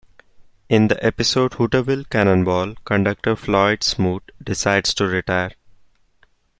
[0.67, 5.51] In the episode, "Hooterville Cannonball" conductor Floyd Smoot decides to retire.